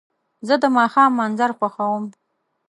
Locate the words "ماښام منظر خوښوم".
0.77-2.03